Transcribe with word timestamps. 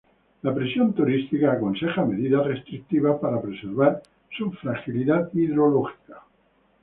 La 0.41 0.51
presión 0.55 0.93
turística 0.93 1.51
aconseja 1.51 2.03
medidas 2.05 2.47
restrictivas 2.47 3.19
para 3.21 3.39
preservar 3.39 4.01
su 4.35 4.51
fragilidad 4.53 5.29
hidrológica. 5.31 6.23